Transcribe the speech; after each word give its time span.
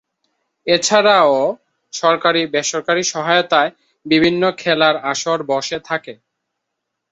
এছাড়া 0.67 1.17
ও 1.31 1.39
সরকারি 1.93 2.41
বেসরকারী 2.53 3.03
সহায়তায় 3.11 3.71
বিভিন্ন 4.05 4.43
খেলার 4.59 4.95
আসর 5.11 5.39
বসে 5.51 5.77
থাকে। 5.89 6.13